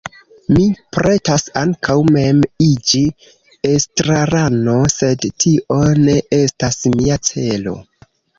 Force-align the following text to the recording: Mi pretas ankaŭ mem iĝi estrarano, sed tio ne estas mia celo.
Mi 0.53 0.63
pretas 0.95 1.43
ankaŭ 1.59 1.97
mem 2.15 2.39
iĝi 2.67 3.01
estrarano, 3.73 4.75
sed 4.95 5.29
tio 5.45 5.79
ne 6.01 6.17
estas 6.41 6.81
mia 6.97 7.21
celo. 7.31 7.77